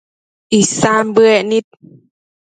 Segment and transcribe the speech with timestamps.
[0.59, 1.67] Isan bëec nid